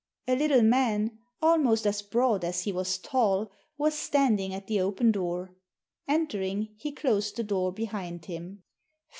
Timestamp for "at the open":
4.51-5.11